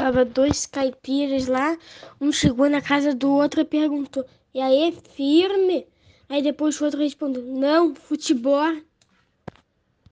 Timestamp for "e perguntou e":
3.60-4.58